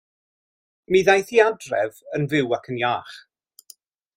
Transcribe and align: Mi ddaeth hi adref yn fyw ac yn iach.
Mi 0.95 1.01
ddaeth 1.09 1.33
hi 1.35 1.41
adref 1.45 2.01
yn 2.19 2.25
fyw 2.33 2.57
ac 2.59 2.73
yn 2.73 2.81
iach. 2.85 3.15